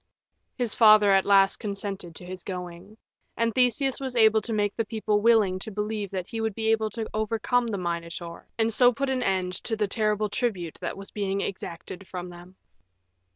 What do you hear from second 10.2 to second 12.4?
tribute that was being exacted from